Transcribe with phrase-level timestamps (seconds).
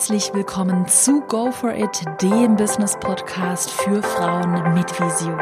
[0.00, 5.38] Herzlich willkommen zu Go For It, dem Business Podcast für Frauen mit Vision.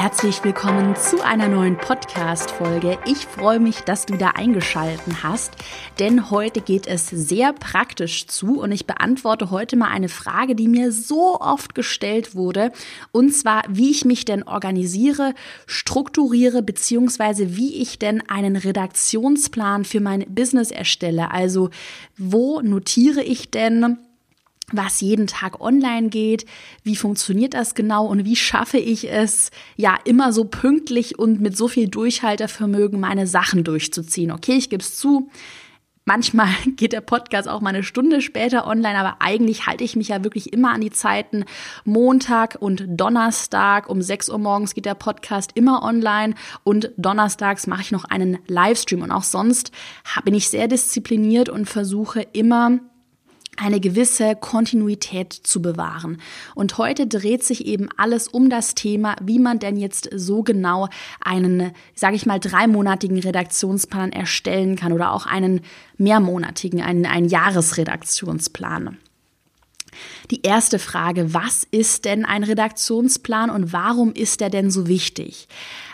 [0.00, 2.98] Herzlich willkommen zu einer neuen Podcast-Folge.
[3.04, 5.52] Ich freue mich, dass du da eingeschalten hast,
[5.98, 10.68] denn heute geht es sehr praktisch zu und ich beantworte heute mal eine Frage, die
[10.68, 12.72] mir so oft gestellt wurde
[13.12, 15.34] und zwar, wie ich mich denn organisiere,
[15.66, 21.30] strukturiere beziehungsweise wie ich denn einen Redaktionsplan für mein Business erstelle.
[21.30, 21.68] Also,
[22.16, 23.98] wo notiere ich denn
[24.72, 26.46] was jeden Tag online geht,
[26.82, 31.56] wie funktioniert das genau und wie schaffe ich es, ja, immer so pünktlich und mit
[31.56, 34.32] so viel Durchhaltevermögen meine Sachen durchzuziehen.
[34.32, 35.30] Okay, ich gebe es zu,
[36.04, 40.08] manchmal geht der Podcast auch mal eine Stunde später online, aber eigentlich halte ich mich
[40.08, 41.44] ja wirklich immer an die Zeiten.
[41.84, 47.82] Montag und Donnerstag um 6 Uhr morgens geht der Podcast immer online und donnerstags mache
[47.82, 49.70] ich noch einen Livestream und auch sonst
[50.24, 52.80] bin ich sehr diszipliniert und versuche immer
[53.60, 56.20] eine gewisse Kontinuität zu bewahren.
[56.54, 60.88] Und heute dreht sich eben alles um das Thema, wie man denn jetzt so genau
[61.20, 65.60] einen, sage ich mal, dreimonatigen Redaktionsplan erstellen kann oder auch einen
[65.98, 68.96] mehrmonatigen, einen, einen Jahresredaktionsplan.
[70.30, 75.48] Die erste Frage, was ist denn ein Redaktionsplan und warum ist der denn so wichtig?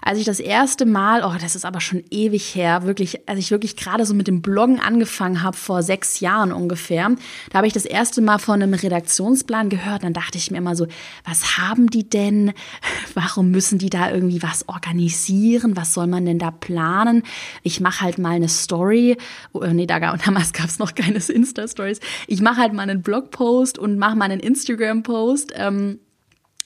[0.07, 3.51] Als ich das erste Mal, oh, das ist aber schon ewig her, wirklich, als ich
[3.51, 7.11] wirklich gerade so mit dem Bloggen angefangen habe, vor sechs Jahren ungefähr,
[7.51, 10.05] da habe ich das erste Mal von einem Redaktionsplan gehört.
[10.05, 10.87] Dann dachte ich mir immer so,
[11.25, 12.53] was haben die denn?
[13.15, 15.77] Warum müssen die da irgendwie was organisieren?
[15.77, 17.25] Was soll man denn da planen?
[17.65, 19.17] Ich mache halt mal eine Story.
[19.51, 21.99] Oh, nee, da damals gab es noch keine Insta-Stories.
[22.29, 25.55] Ich mache halt mal einen Blogpost und mache mal einen Instagram-Post.
[25.57, 25.99] Ähm,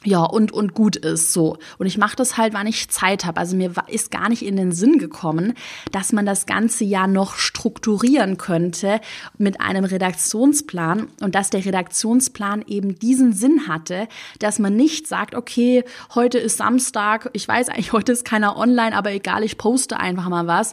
[0.02, 1.58] ja, und, und gut ist so.
[1.76, 3.38] Und ich mache das halt, wann ich Zeit habe.
[3.38, 5.52] Also mir ist gar nicht in den Sinn gekommen,
[5.92, 9.00] dass man das ganze Jahr noch strukturieren könnte
[9.36, 15.34] mit einem Redaktionsplan und dass der Redaktionsplan eben diesen Sinn hatte, dass man nicht sagt,
[15.34, 20.00] okay, heute ist Samstag, ich weiß eigentlich, heute ist keiner online, aber egal, ich poste
[20.00, 20.72] einfach mal was.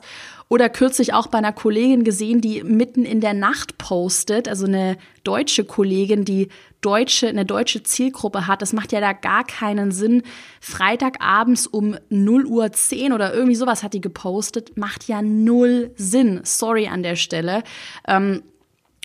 [0.50, 4.98] Oder kürzlich auch bei einer Kollegin gesehen, die mitten in der Nacht postet, also eine
[5.26, 6.48] deutsche Kollegin, die
[6.82, 8.62] deutsche, eine deutsche Zielgruppe hat.
[8.62, 10.24] Das macht ja da gar keinen Sinn.
[10.62, 14.78] Freitagabends um 0 Uhr 10 oder irgendwie sowas hat die gepostet.
[14.78, 16.42] Macht ja null Sinn.
[16.44, 17.64] Sorry an der Stelle.
[18.08, 18.44] Ähm,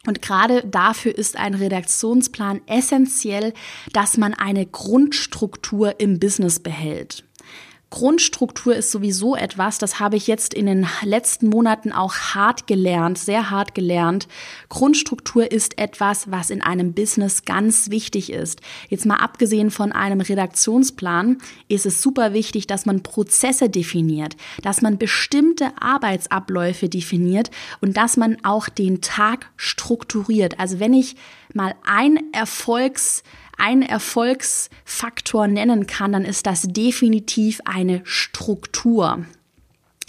[0.06, 3.52] und gerade dafür ist ein Redaktionsplan essentiell,
[3.92, 7.24] dass man eine Grundstruktur im Business behält.
[7.92, 13.18] Grundstruktur ist sowieso etwas, das habe ich jetzt in den letzten Monaten auch hart gelernt,
[13.18, 14.28] sehr hart gelernt.
[14.70, 18.62] Grundstruktur ist etwas, was in einem Business ganz wichtig ist.
[18.88, 21.36] Jetzt mal abgesehen von einem Redaktionsplan
[21.68, 27.50] ist es super wichtig, dass man Prozesse definiert, dass man bestimmte Arbeitsabläufe definiert
[27.82, 30.58] und dass man auch den Tag strukturiert.
[30.58, 31.14] Also wenn ich
[31.52, 33.22] mal ein Erfolgs
[33.62, 39.24] einen Erfolgsfaktor nennen kann, dann ist das definitiv eine Struktur.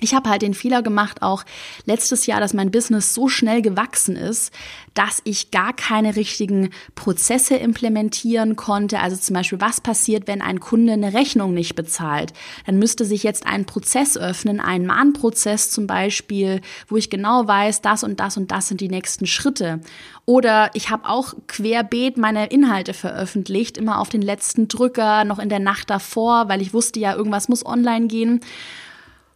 [0.03, 1.45] Ich habe halt den Fehler gemacht, auch
[1.85, 4.53] letztes Jahr, dass mein Business so schnell gewachsen ist,
[4.93, 8.99] dass ich gar keine richtigen Prozesse implementieren konnte.
[8.99, 12.33] Also zum Beispiel, was passiert, wenn ein Kunde eine Rechnung nicht bezahlt?
[12.65, 16.59] Dann müsste sich jetzt ein Prozess öffnen, ein Mahnprozess zum Beispiel,
[16.89, 19.79] wo ich genau weiß, das und das und das sind die nächsten Schritte.
[20.25, 25.47] Oder ich habe auch querbeet meine Inhalte veröffentlicht, immer auf den letzten Drücker, noch in
[25.47, 28.41] der Nacht davor, weil ich wusste ja, irgendwas muss online gehen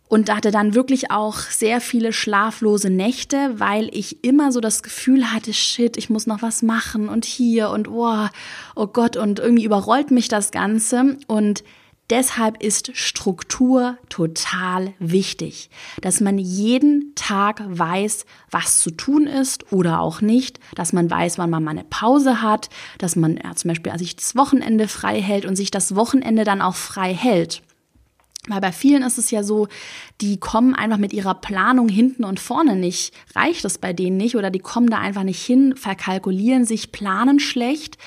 [0.07, 5.31] und hatte dann wirklich auch sehr viele schlaflose Nächte, weil ich immer so das Gefühl
[5.31, 8.28] hatte, shit, ich muss noch was machen und hier und oh,
[8.75, 11.63] oh Gott und irgendwie überrollt mich das Ganze und
[12.09, 15.69] Deshalb ist Struktur total wichtig,
[16.00, 21.38] dass man jeden Tag weiß, was zu tun ist oder auch nicht, dass man weiß,
[21.38, 25.22] wann man mal eine Pause hat, dass man ja, zum Beispiel sich das Wochenende frei
[25.22, 27.62] hält und sich das Wochenende dann auch frei hält.
[28.47, 29.68] Weil bei vielen ist es ja so,
[30.22, 34.35] die kommen einfach mit ihrer Planung hinten und vorne nicht, reicht es bei denen nicht
[34.35, 37.97] oder die kommen da einfach nicht hin, verkalkulieren sich, planen schlecht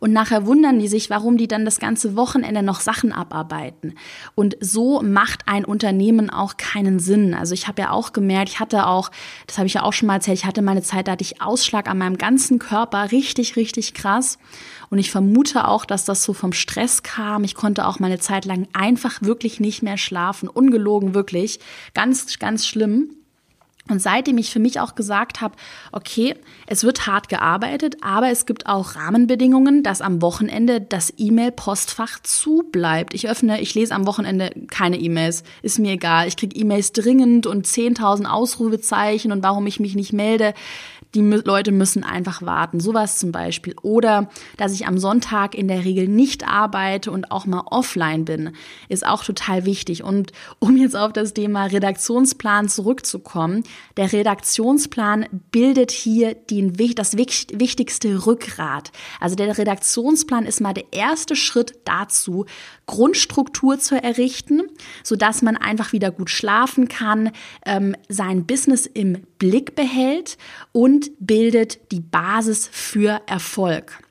[0.00, 3.94] und nachher wundern die sich, warum die dann das ganze Wochenende noch Sachen abarbeiten.
[4.34, 7.34] Und so macht ein Unternehmen auch keinen Sinn.
[7.34, 9.10] Also ich habe ja auch gemerkt, ich hatte auch,
[9.46, 11.42] das habe ich ja auch schon mal erzählt, ich hatte meine Zeit, da hatte ich
[11.42, 14.38] Ausschlag an meinem ganzen Körper, richtig, richtig krass.
[14.90, 17.44] Und ich vermute auch, dass das so vom Stress kam.
[17.44, 20.48] Ich konnte auch meine Zeit lang einfach wirklich nicht mehr schlafen.
[20.48, 21.60] Ungelogen wirklich.
[21.94, 23.17] Ganz, ganz schlimm.
[23.88, 25.54] Und seitdem ich für mich auch gesagt habe,
[25.92, 26.34] okay,
[26.66, 32.64] es wird hart gearbeitet, aber es gibt auch Rahmenbedingungen, dass am Wochenende das E-Mail-Postfach zu
[32.70, 33.14] bleibt.
[33.14, 36.28] Ich öffne, ich lese am Wochenende keine E-Mails, ist mir egal.
[36.28, 40.54] Ich kriege E-Mails dringend und 10.000 Ausrufezeichen und warum ich mich nicht melde
[41.14, 42.80] die Leute müssen einfach warten.
[42.80, 43.74] Sowas zum Beispiel.
[43.82, 48.52] Oder dass ich am Sonntag in der Regel nicht arbeite und auch mal offline bin,
[48.88, 50.02] ist auch total wichtig.
[50.02, 53.62] Und um jetzt auf das Thema Redaktionsplan zurückzukommen,
[53.96, 58.92] der Redaktionsplan bildet hier den, das wichtigste Rückgrat.
[59.20, 62.44] Also der Redaktionsplan ist mal der erste Schritt dazu,
[62.86, 64.62] Grundstruktur zu errichten,
[65.02, 67.30] sodass man einfach wieder gut schlafen kann,
[67.64, 70.36] ähm, sein Business im Blick behält
[70.72, 74.02] und bildet die Basis für Erfolg.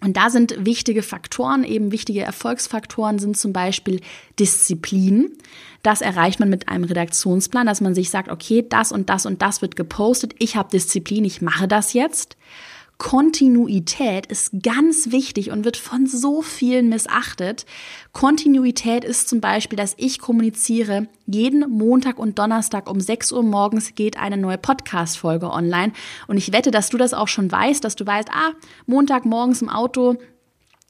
[0.00, 4.00] Und da sind wichtige Faktoren, eben wichtige Erfolgsfaktoren sind zum Beispiel
[4.38, 5.36] Disziplin.
[5.82, 9.42] Das erreicht man mit einem Redaktionsplan, dass man sich sagt, okay, das und das und
[9.42, 12.36] das wird gepostet, ich habe Disziplin, ich mache das jetzt.
[12.98, 17.64] Kontinuität ist ganz wichtig und wird von so vielen missachtet.
[18.12, 23.94] Kontinuität ist zum Beispiel, dass ich kommuniziere, jeden Montag und Donnerstag um 6 Uhr morgens
[23.94, 25.92] geht eine neue Podcast-Folge online.
[26.26, 28.50] Und ich wette, dass du das auch schon weißt, dass du weißt, ah,
[28.86, 30.16] Montag morgens im Auto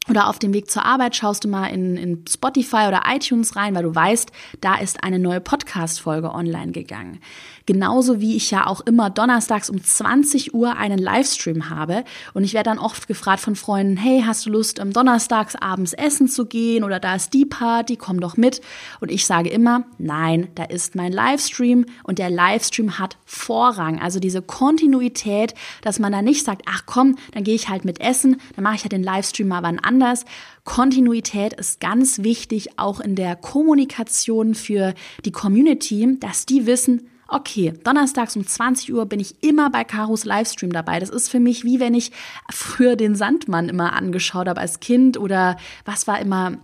[0.08, 3.74] oder auf dem Weg zur Arbeit schaust du mal in, in Spotify oder iTunes rein,
[3.74, 7.20] weil du weißt, da ist eine neue Podcast-Folge online gegangen.
[7.68, 12.02] Genauso wie ich ja auch immer donnerstags um 20 Uhr einen Livestream habe.
[12.32, 15.92] Und ich werde dann oft gefragt von Freunden, hey, hast du Lust, um donnerstags abends
[15.92, 16.82] essen zu gehen?
[16.82, 18.62] Oder da ist die Party, komm doch mit.
[19.00, 24.00] Und ich sage immer, nein, da ist mein Livestream und der Livestream hat Vorrang.
[24.00, 28.00] Also diese Kontinuität, dass man da nicht sagt, ach komm, dann gehe ich halt mit
[28.00, 30.24] essen, dann mache ich halt den Livestream mal wann anders.
[30.64, 34.94] Kontinuität ist ganz wichtig, auch in der Kommunikation für
[35.26, 40.24] die Community, dass die wissen, okay, donnerstags um 20 Uhr bin ich immer bei Karos
[40.24, 40.98] Livestream dabei.
[40.98, 42.10] Das ist für mich wie wenn ich
[42.50, 46.58] früher den Sandmann immer angeschaut habe als Kind oder was war immer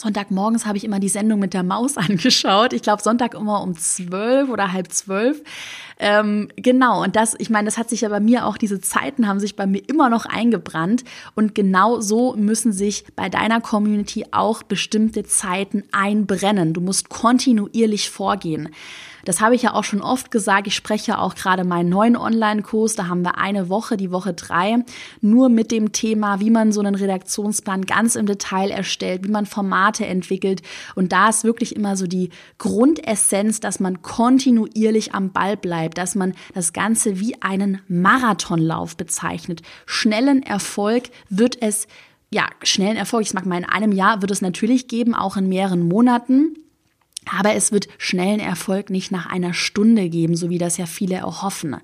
[0.00, 2.72] Sonntagmorgens habe ich immer die Sendung mit der Maus angeschaut.
[2.72, 5.42] Ich glaube, Sonntag immer um zwölf oder halb zwölf.
[5.98, 9.26] Ähm, genau, und das, ich meine, das hat sich ja bei mir auch, diese Zeiten
[9.26, 11.04] haben sich bei mir immer noch eingebrannt.
[11.34, 16.72] Und genau so müssen sich bei deiner Community auch bestimmte Zeiten einbrennen.
[16.72, 18.70] Du musst kontinuierlich vorgehen.
[19.28, 20.66] Das habe ich ja auch schon oft gesagt.
[20.66, 22.94] Ich spreche auch gerade meinen neuen Online-Kurs.
[22.94, 24.78] Da haben wir eine Woche, die Woche drei,
[25.20, 29.44] nur mit dem Thema, wie man so einen Redaktionsplan ganz im Detail erstellt, wie man
[29.44, 30.62] Formate entwickelt.
[30.94, 36.14] Und da ist wirklich immer so die Grundessenz, dass man kontinuierlich am Ball bleibt, dass
[36.14, 39.62] man das Ganze wie einen Marathonlauf bezeichnet.
[39.86, 41.86] Schnellen Erfolg wird es
[42.30, 45.48] ja, schnellen Erfolg, ich sag mal, in einem Jahr wird es natürlich geben, auch in
[45.48, 46.56] mehreren Monaten.
[47.38, 51.16] Aber es wird schnellen Erfolg nicht nach einer Stunde geben, so wie das ja viele
[51.16, 51.76] erhoffen.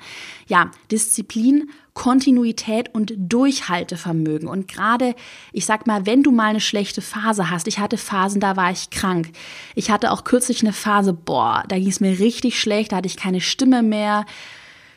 [0.46, 4.48] Ja, Disziplin, Kontinuität und Durchhaltevermögen.
[4.48, 5.14] Und gerade,
[5.52, 8.70] ich sag mal, wenn du mal eine schlechte Phase hast, ich hatte Phasen, da war
[8.70, 9.30] ich krank.
[9.74, 13.06] Ich hatte auch kürzlich eine Phase, boah, da ging es mir richtig schlecht, da hatte
[13.06, 14.26] ich keine Stimme mehr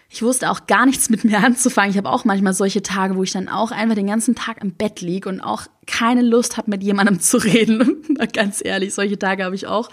[0.10, 1.92] ich wusste auch gar nichts mit mir anzufangen.
[1.92, 4.72] Ich habe auch manchmal solche Tage, wo ich dann auch einfach den ganzen Tag im
[4.74, 8.04] Bett lieg und auch keine Lust habe, mit jemandem zu reden.
[8.34, 9.90] Ganz ehrlich, solche Tage habe ich auch.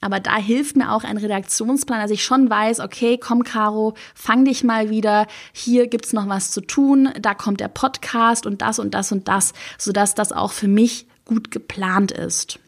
[0.00, 4.44] Aber da hilft mir auch ein Redaktionsplan, dass ich schon weiß, okay, komm, Caro, fang
[4.44, 5.26] dich mal wieder.
[5.52, 7.10] Hier gibt's noch was zu tun.
[7.20, 11.06] Da kommt der Podcast und das und das und das, sodass das auch für mich
[11.24, 12.60] gut geplant ist.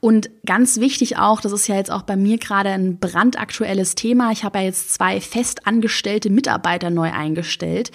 [0.00, 4.32] Und ganz wichtig auch, das ist ja jetzt auch bei mir gerade ein brandaktuelles Thema.
[4.32, 7.90] Ich habe ja jetzt zwei festangestellte Mitarbeiter neu eingestellt.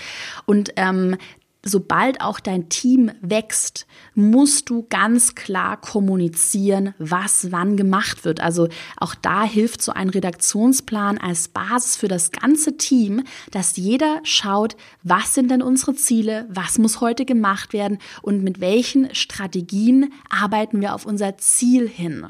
[0.45, 1.17] Und ähm,
[1.63, 3.85] sobald auch dein Team wächst,
[4.15, 8.39] musst du ganz klar kommunizieren, was wann gemacht wird.
[8.39, 14.21] Also auch da hilft so ein Redaktionsplan als Basis für das ganze Team, dass jeder
[14.23, 20.13] schaut, was sind denn unsere Ziele, was muss heute gemacht werden und mit welchen Strategien
[20.29, 22.27] arbeiten wir auf unser Ziel hin.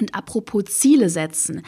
[0.00, 1.62] Und apropos Ziele setzen,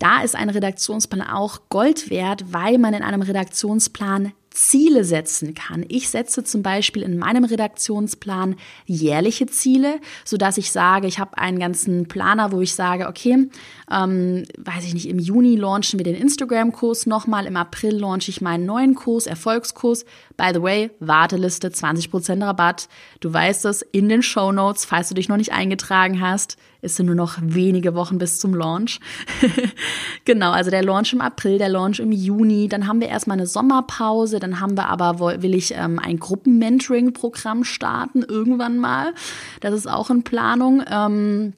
[0.00, 5.84] da ist ein Redaktionsplan auch Gold wert, weil man in einem Redaktionsplan Ziele setzen kann.
[5.86, 11.38] Ich setze zum Beispiel in meinem Redaktionsplan jährliche Ziele, so dass ich sage, ich habe
[11.38, 13.48] einen ganzen Planer, wo ich sage, okay,
[13.88, 18.40] ähm, weiß ich nicht, im Juni launchen wir den Instagram-Kurs nochmal, im April launche ich
[18.40, 20.04] meinen neuen Kurs, Erfolgskurs.
[20.36, 22.88] By the way, Warteliste, 20% Rabatt.
[23.20, 26.56] Du weißt es in den Show Notes, falls du dich noch nicht eingetragen hast.
[26.80, 29.00] Es sind nur noch wenige Wochen bis zum Launch.
[30.24, 32.68] genau, also der Launch im April, der Launch im Juni.
[32.68, 34.38] Dann haben wir erstmal eine Sommerpause.
[34.38, 39.12] Dann haben wir aber, will ich ähm, ein Gruppenmentoring-Programm starten irgendwann mal.
[39.60, 40.84] Das ist auch in Planung.
[40.88, 41.54] Ähm,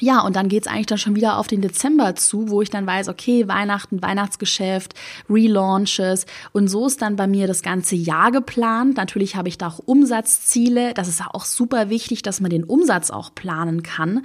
[0.00, 2.86] ja, und dann geht's eigentlich dann schon wieder auf den Dezember zu, wo ich dann
[2.86, 4.94] weiß, okay, Weihnachten, Weihnachtsgeschäft,
[5.28, 6.26] Relaunches.
[6.52, 8.96] Und so ist dann bei mir das ganze Jahr geplant.
[8.96, 10.94] Natürlich habe ich da auch Umsatzziele.
[10.94, 14.24] Das ist auch super wichtig, dass man den Umsatz auch planen kann.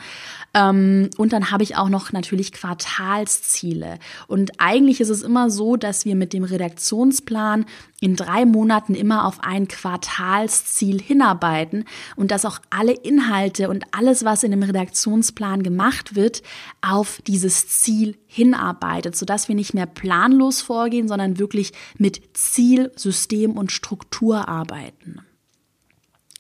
[0.54, 3.98] Ähm, und dann habe ich auch noch natürlich Quartalsziele.
[4.28, 7.66] Und eigentlich ist es immer so, dass wir mit dem Redaktionsplan
[8.04, 11.86] in drei Monaten immer auf ein Quartalsziel hinarbeiten
[12.18, 16.44] und dass auch alle Inhalte und alles, was in dem Redaktionsplan gemacht wird,
[16.82, 23.54] auf dieses Ziel hinarbeitet, sodass wir nicht mehr planlos vorgehen, sondern wirklich mit Ziel, System
[23.54, 25.22] und Struktur arbeiten.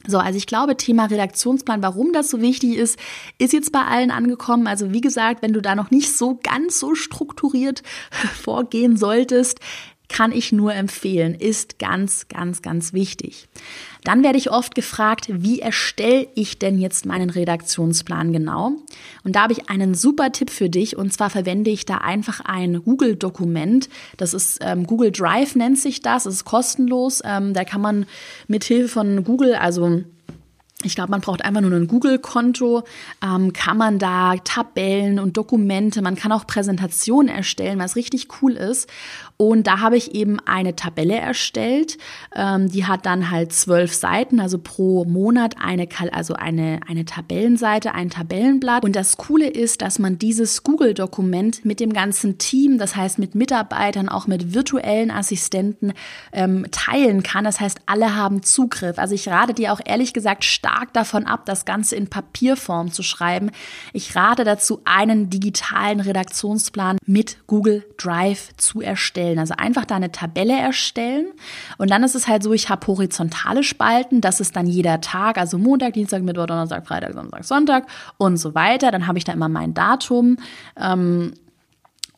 [0.05, 2.99] So, also ich glaube, Thema Redaktionsplan, warum das so wichtig ist,
[3.37, 4.67] ist jetzt bei allen angekommen.
[4.67, 7.83] Also wie gesagt, wenn du da noch nicht so ganz so strukturiert
[8.41, 9.61] vorgehen solltest,
[10.09, 13.47] kann ich nur empfehlen, ist ganz, ganz, ganz wichtig.
[14.03, 18.73] Dann werde ich oft gefragt, wie erstelle ich denn jetzt meinen Redaktionsplan genau?
[19.23, 22.41] Und da habe ich einen super Tipp für dich und zwar verwende ich da einfach
[22.41, 23.89] ein Google-Dokument.
[24.17, 27.21] Das ist ähm, Google Drive nennt sich das, das ist kostenlos.
[27.23, 28.05] Ähm, da kann man
[28.47, 30.03] mit Hilfe von Google, also
[30.85, 32.83] ich glaube, man braucht einfach nur ein Google-Konto,
[33.23, 38.53] ähm, kann man da Tabellen und Dokumente, man kann auch Präsentationen erstellen, was richtig cool
[38.53, 38.89] ist.
[39.37, 41.97] Und da habe ich eben eine Tabelle erstellt,
[42.35, 47.93] ähm, die hat dann halt zwölf Seiten, also pro Monat eine, also eine, eine Tabellenseite,
[47.93, 48.83] ein Tabellenblatt.
[48.83, 53.35] Und das Coole ist, dass man dieses Google-Dokument mit dem ganzen Team, das heißt mit
[53.35, 55.93] Mitarbeitern, auch mit virtuellen Assistenten
[56.31, 57.43] ähm, teilen kann.
[57.43, 58.97] Das heißt, alle haben Zugriff.
[58.97, 63.03] Also ich rate dir auch ehrlich gesagt stark davon ab, das Ganze in Papierform zu
[63.03, 63.51] schreiben.
[63.91, 69.39] Ich rate dazu, einen digitalen Redaktionsplan mit Google Drive zu erstellen.
[69.39, 71.27] Also einfach da eine Tabelle erstellen.
[71.77, 74.21] Und dann ist es halt so, ich habe horizontale Spalten.
[74.21, 78.55] Das ist dann jeder Tag, also Montag, Dienstag, Mittwoch, Donnerstag, Freitag, Samstag, Sonntag und so
[78.55, 78.89] weiter.
[78.89, 80.37] Dann habe ich da immer mein Datum.
[80.77, 81.33] Ähm,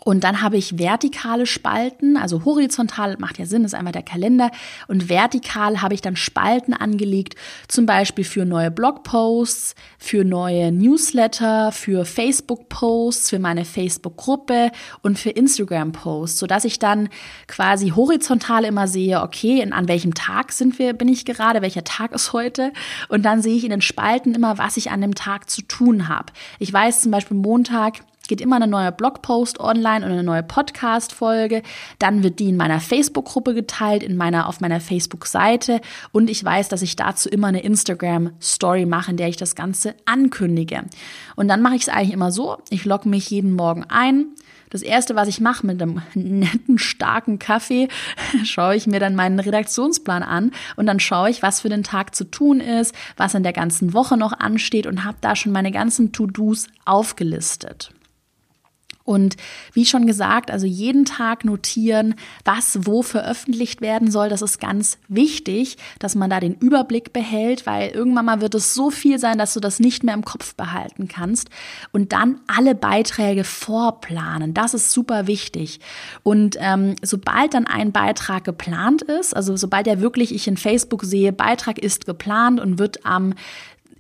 [0.04, 4.52] und dann habe ich vertikale Spalten, also horizontal macht ja Sinn, ist einmal der Kalender.
[4.88, 7.36] Und vertikal habe ich dann Spalten angelegt,
[7.68, 14.72] zum Beispiel für neue Blogposts, für neue Newsletter, für Facebook-Posts, für meine Facebook-Gruppe
[15.02, 17.10] und für Instagram-Posts, sodass ich dann
[17.48, 22.12] quasi horizontal immer sehe, okay, an welchem Tag sind wir, bin ich gerade, welcher Tag
[22.12, 22.74] ist heute?
[23.08, 26.10] Und dann sehe ich in den Spalten immer, was ich an dem Tag zu tun
[26.10, 26.34] habe.
[26.60, 31.62] Ich weiß zum Beispiel Montag, geht immer eine neue Blogpost online und eine neue Podcast-Folge.
[32.00, 35.82] Dann wird die in meiner Facebook-Gruppe geteilt, in meiner, auf meiner Facebook-Seite.
[36.12, 39.96] Und ich weiß, dass ich dazu immer eine Instagram-Story mache, in der ich das Ganze
[40.06, 40.84] ankündige.
[41.36, 42.58] Und dann mache ich es eigentlich immer so.
[42.70, 44.28] Ich logge mich jeden Morgen ein.
[44.76, 47.88] Das erste, was ich mache mit einem netten, starken Kaffee,
[48.44, 52.14] schaue ich mir dann meinen Redaktionsplan an und dann schaue ich, was für den Tag
[52.14, 55.72] zu tun ist, was in der ganzen Woche noch ansteht und habe da schon meine
[55.72, 57.95] ganzen To-Dos aufgelistet.
[59.06, 59.38] Und
[59.74, 64.30] wie schon gesagt, also jeden Tag notieren, was wo veröffentlicht werden soll.
[64.30, 68.74] Das ist ganz wichtig, dass man da den Überblick behält, weil irgendwann mal wird es
[68.74, 71.50] so viel sein, dass du das nicht mehr im Kopf behalten kannst.
[71.92, 74.56] Und dann alle Beiträge vorplanen.
[74.56, 75.80] Das ist super wichtig.
[76.24, 81.04] Und ähm, sobald dann ein Beitrag geplant ist, also sobald er wirklich ich in Facebook
[81.04, 83.36] sehe, Beitrag ist geplant und wird am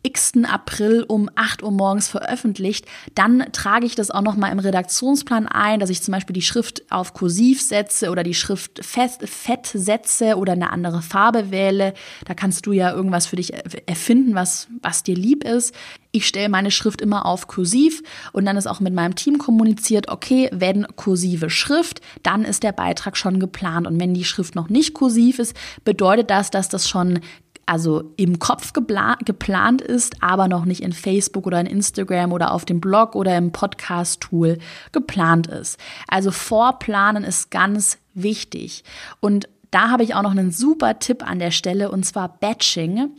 [0.05, 0.33] x.
[0.43, 2.85] April um 8 Uhr morgens veröffentlicht,
[3.15, 6.41] dann trage ich das auch noch mal im Redaktionsplan ein, dass ich zum Beispiel die
[6.41, 11.93] Schrift auf Kursiv setze oder die Schrift fest, fett setze oder eine andere Farbe wähle.
[12.25, 13.53] Da kannst du ja irgendwas für dich
[13.87, 15.73] erfinden, was, was dir lieb ist.
[16.11, 20.07] Ich stelle meine Schrift immer auf Kursiv und dann ist auch mit meinem Team kommuniziert,
[20.07, 23.85] okay, wenn kursive Schrift, dann ist der Beitrag schon geplant.
[23.85, 27.19] Und wenn die Schrift noch nicht kursiv ist, bedeutet das, dass das schon
[27.65, 32.65] also im Kopf geplant ist, aber noch nicht in Facebook oder in Instagram oder auf
[32.65, 34.59] dem Blog oder im Podcast-Tool
[34.91, 35.79] geplant ist.
[36.07, 38.83] Also vorplanen ist ganz wichtig.
[39.19, 43.09] Und da habe ich auch noch einen super Tipp an der Stelle und zwar Batching.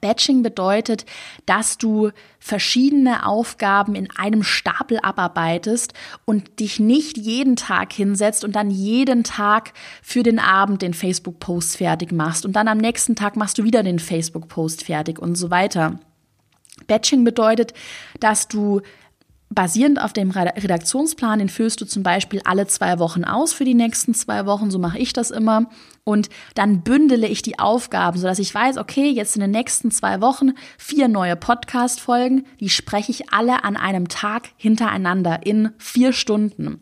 [0.00, 1.06] Batching bedeutet,
[1.46, 8.54] dass du verschiedene Aufgaben in einem Stapel abarbeitest und dich nicht jeden Tag hinsetzt und
[8.54, 13.36] dann jeden Tag für den Abend den Facebook-Post fertig machst und dann am nächsten Tag
[13.36, 15.98] machst du wieder den Facebook-Post fertig und so weiter.
[16.86, 17.74] Batching bedeutet,
[18.20, 18.82] dass du
[19.50, 23.74] basierend auf dem Redaktionsplan, den füllst du zum Beispiel alle zwei Wochen aus für die
[23.74, 25.70] nächsten zwei Wochen, so mache ich das immer.
[26.04, 30.20] Und dann bündele ich die Aufgaben, sodass ich weiß, okay, jetzt in den nächsten zwei
[30.20, 36.80] Wochen vier neue Podcast-Folgen, die spreche ich alle an einem Tag hintereinander in vier Stunden.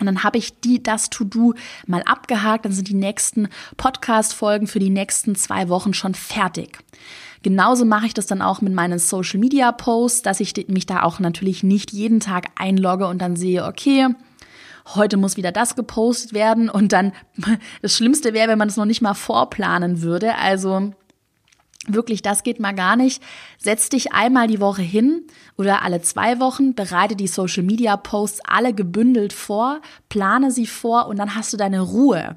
[0.00, 1.54] Und dann habe ich die, das To-Do
[1.86, 6.78] mal abgehakt, dann sind die nächsten Podcast-Folgen für die nächsten zwei Wochen schon fertig.
[7.42, 11.02] Genauso mache ich das dann auch mit meinen Social Media Posts, dass ich mich da
[11.02, 14.08] auch natürlich nicht jeden Tag einlogge und dann sehe, okay,
[14.94, 17.12] heute muss wieder das gepostet werden und dann
[17.82, 20.34] das Schlimmste wäre, wenn man es noch nicht mal vorplanen würde.
[20.36, 20.92] Also
[21.90, 23.22] Wirklich, das geht mal gar nicht.
[23.56, 25.22] Setz dich einmal die Woche hin
[25.56, 29.80] oder alle zwei Wochen, bereite die Social Media Posts alle gebündelt vor,
[30.10, 32.36] plane sie vor und dann hast du deine Ruhe.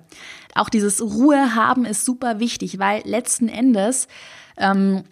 [0.55, 4.07] Auch dieses Ruhe haben ist super wichtig, weil letzten Endes
[4.61, 5.03] ähm,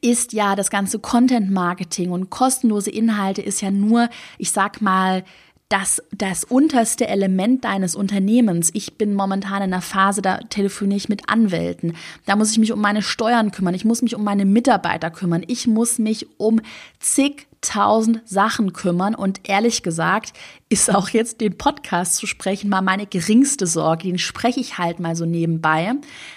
[0.00, 5.24] ist ja das ganze Content Marketing und kostenlose Inhalte ist ja nur, ich sag mal,
[5.68, 8.70] das, das unterste Element deines Unternehmens.
[8.72, 11.94] Ich bin momentan in einer Phase, da telefoniere ich mit Anwälten.
[12.24, 13.74] Da muss ich mich um meine Steuern kümmern.
[13.74, 15.44] Ich muss mich um meine Mitarbeiter kümmern.
[15.46, 16.62] Ich muss mich um
[17.00, 19.14] zigtausend Sachen kümmern.
[19.14, 20.32] Und ehrlich gesagt,
[20.70, 24.02] ist auch jetzt den Podcast zu sprechen mal meine geringste Sorge.
[24.02, 25.94] Den spreche ich halt mal so nebenbei.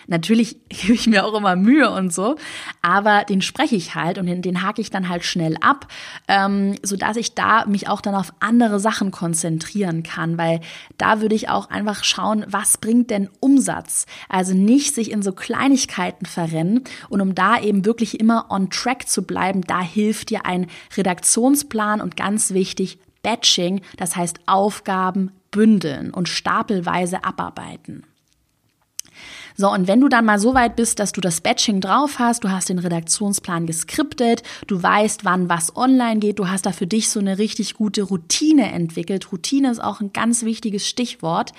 [0.07, 2.37] Natürlich gebe ich mir auch immer Mühe und so,
[2.81, 5.87] aber den spreche ich halt und den, den hake ich dann halt schnell ab,
[6.29, 10.61] ähm, so dass ich da mich auch dann auf andere Sachen konzentrieren kann, weil
[10.97, 14.05] da würde ich auch einfach schauen, was bringt denn Umsatz?
[14.29, 19.09] Also nicht sich in so Kleinigkeiten verrennen und um da eben wirklich immer on track
[19.09, 26.11] zu bleiben, da hilft dir ein Redaktionsplan und ganz wichtig Batching, das heißt Aufgaben bündeln
[26.13, 28.03] und stapelweise abarbeiten.
[29.57, 32.43] So, und wenn du dann mal so weit bist, dass du das Batching drauf hast,
[32.43, 36.87] du hast den Redaktionsplan geskriptet, du weißt, wann was online geht, du hast da für
[36.87, 39.31] dich so eine richtig gute Routine entwickelt.
[39.31, 41.51] Routine ist auch ein ganz wichtiges Stichwort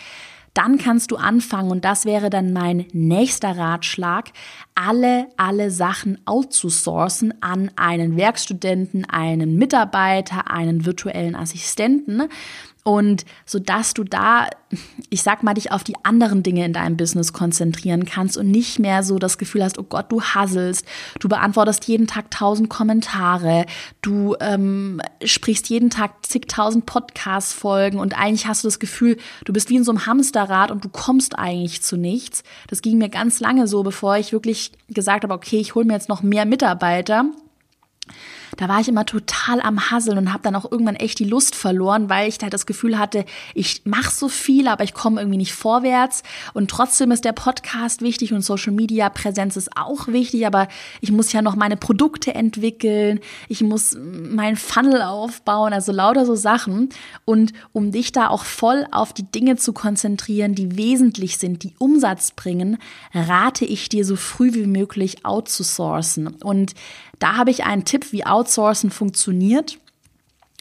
[0.55, 4.31] dann kannst du anfangen und das wäre dann mein nächster Ratschlag,
[4.75, 12.29] alle, alle Sachen outzusourcen an einen Werkstudenten, einen Mitarbeiter, einen virtuellen Assistenten
[12.85, 14.49] und so dass du da,
[15.09, 18.79] ich sag mal, dich auf die anderen Dinge in deinem Business konzentrieren kannst und nicht
[18.79, 20.85] mehr so das Gefühl hast, oh Gott, du hasselst,
[21.21, 23.67] du beantwortest jeden Tag tausend Kommentare,
[24.01, 29.71] du ähm, sprichst jeden Tag zigtausend Podcast-Folgen und eigentlich hast du das Gefühl, du bist
[29.71, 32.43] wie in so einem Hamsterrad und du kommst eigentlich zu nichts.
[32.67, 35.95] Das ging mir ganz lange so, bevor ich wirklich gesagt habe, okay, ich hole mir
[35.95, 37.27] jetzt noch mehr Mitarbeiter
[38.63, 41.57] da war ich immer total am Hasseln und habe dann auch irgendwann echt die Lust
[41.57, 45.39] verloren, weil ich da das Gefühl hatte, ich mache so viel, aber ich komme irgendwie
[45.39, 46.23] nicht vorwärts.
[46.55, 50.69] Und trotzdem ist der Podcast wichtig und Social Media Präsenz ist auch wichtig, aber
[51.01, 56.37] ich muss ja noch meine Produkte entwickeln, ich muss meinen Funnel aufbauen, also lauter so
[56.37, 56.91] Sachen.
[57.25, 61.75] Und um dich da auch voll auf die Dinge zu konzentrieren, die wesentlich sind, die
[61.79, 62.79] Umsatz bringen,
[63.13, 66.29] rate ich dir so früh wie möglich outzusourcen.
[66.45, 66.75] Und
[67.23, 69.79] da habe ich einen Tipp, wie Outsourcen funktioniert.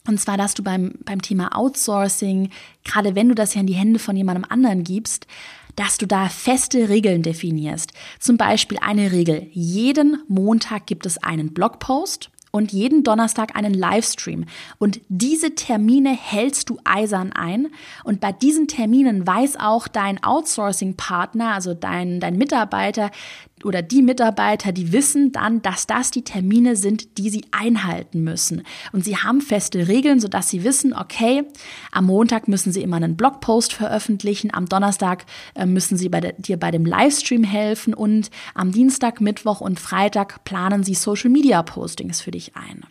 [0.07, 2.49] Und zwar, dass du beim, beim Thema Outsourcing,
[2.83, 5.27] gerade wenn du das ja in die Hände von jemandem anderen gibst,
[5.75, 7.93] dass du da feste Regeln definierst.
[8.19, 9.47] Zum Beispiel eine Regel.
[9.51, 14.45] Jeden Montag gibt es einen Blogpost und jeden Donnerstag einen Livestream.
[14.77, 17.69] Und diese Termine hältst du eisern ein.
[18.03, 23.09] Und bei diesen Terminen weiß auch dein Outsourcing-Partner, also dein, dein Mitarbeiter,
[23.65, 28.63] oder die Mitarbeiter, die wissen dann, dass das die Termine sind, die sie einhalten müssen.
[28.91, 31.43] Und sie haben feste Regeln, sodass sie wissen, okay,
[31.91, 36.33] am Montag müssen sie immer einen Blogpost veröffentlichen, am Donnerstag äh, müssen sie bei der,
[36.33, 41.61] dir bei dem Livestream helfen und am Dienstag, Mittwoch und Freitag planen sie Social Media
[41.63, 42.85] Postings für dich ein.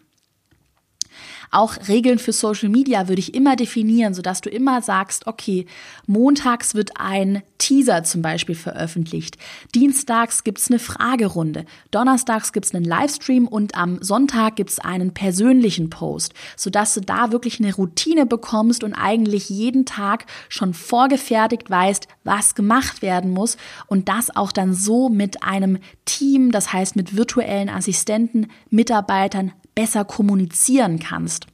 [1.51, 5.67] Auch Regeln für Social Media würde ich immer definieren, sodass du immer sagst, okay,
[6.07, 9.37] montags wird ein Teaser zum Beispiel veröffentlicht,
[9.75, 16.35] dienstags gibt's eine Fragerunde, donnerstags gibt's einen Livestream und am Sonntag gibt's einen persönlichen Post,
[16.57, 22.55] sodass du da wirklich eine Routine bekommst und eigentlich jeden Tag schon vorgefertigt weißt, was
[22.55, 27.69] gemacht werden muss und das auch dann so mit einem Team, das heißt mit virtuellen
[27.69, 31.47] Assistenten, Mitarbeitern besser kommunizieren kannst,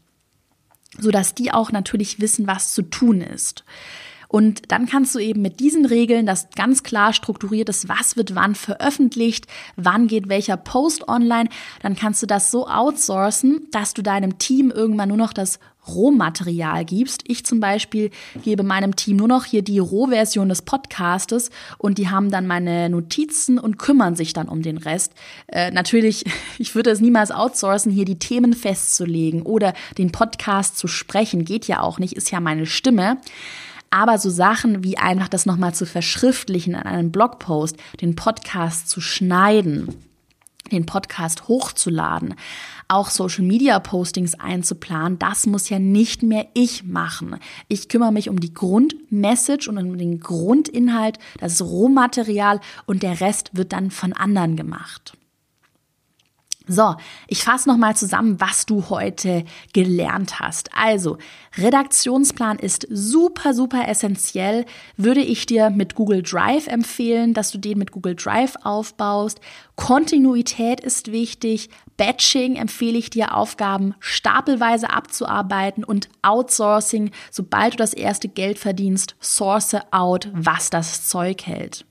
[0.98, 3.64] sodass die auch natürlich wissen, was zu tun ist.
[4.28, 8.34] Und dann kannst du eben mit diesen Regeln, das ganz klar strukturiert ist, was wird
[8.34, 11.48] wann veröffentlicht, wann geht welcher Post online,
[11.82, 15.58] dann kannst du das so outsourcen, dass du deinem Team irgendwann nur noch das
[15.88, 17.22] Rohmaterial gibst.
[17.26, 18.10] Ich zum Beispiel
[18.42, 22.90] gebe meinem Team nur noch hier die Rohversion des Podcastes und die haben dann meine
[22.90, 25.12] Notizen und kümmern sich dann um den Rest.
[25.46, 26.24] Äh, natürlich,
[26.58, 31.44] ich würde es niemals outsourcen, hier die Themen festzulegen oder den Podcast zu sprechen.
[31.44, 33.18] Geht ja auch nicht, ist ja meine Stimme.
[33.90, 39.00] Aber so Sachen wie einfach das nochmal zu verschriftlichen an einem Blogpost, den Podcast zu
[39.00, 39.94] schneiden,
[40.72, 42.34] den Podcast hochzuladen,
[42.88, 47.36] auch Social Media Postings einzuplanen, das muss ja nicht mehr ich machen.
[47.68, 53.50] Ich kümmere mich um die Grundmessage und um den Grundinhalt, das Rohmaterial und der Rest
[53.56, 55.16] wird dann von anderen gemacht.
[56.68, 56.96] So,
[57.28, 60.70] ich fasse nochmal zusammen, was du heute gelernt hast.
[60.76, 61.16] Also,
[61.56, 64.66] Redaktionsplan ist super, super essentiell.
[64.96, 69.40] Würde ich dir mit Google Drive empfehlen, dass du den mit Google Drive aufbaust.
[69.76, 71.70] Kontinuität ist wichtig.
[71.96, 79.14] Batching empfehle ich dir, Aufgaben stapelweise abzuarbeiten und Outsourcing, sobald du das erste Geld verdienst,
[79.20, 81.85] source out, was das Zeug hält.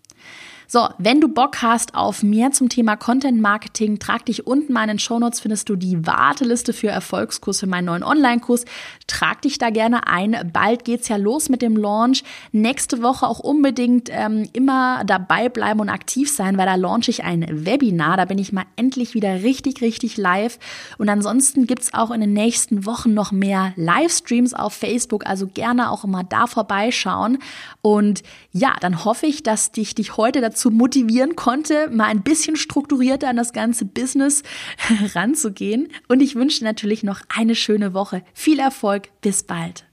[0.67, 4.83] So, wenn du Bock hast auf mehr zum Thema Content Marketing, trag dich unten mal
[4.83, 8.65] in den Shownotes, findest du die Warteliste für Erfolgskurs für meinen neuen Online-Kurs.
[9.07, 10.49] Trag dich da gerne ein.
[10.51, 12.23] Bald geht's ja los mit dem Launch.
[12.51, 17.23] Nächste Woche auch unbedingt ähm, immer dabei bleiben und aktiv sein, weil da launche ich
[17.23, 18.17] ein Webinar.
[18.17, 20.57] Da bin ich mal endlich wieder richtig, richtig live.
[20.97, 25.25] Und ansonsten gibt's auch in den nächsten Wochen noch mehr Livestreams auf Facebook.
[25.27, 27.37] Also gerne auch immer da vorbeischauen.
[27.81, 32.23] Und ja, dann hoffe ich, dass dich, dich heute dazu dazu motivieren konnte, mal ein
[32.23, 34.43] bisschen strukturierter an das ganze Business
[35.13, 35.89] ranzugehen.
[36.07, 38.23] Und ich wünsche natürlich noch eine schöne Woche.
[38.33, 39.09] Viel Erfolg.
[39.21, 39.84] Bis bald.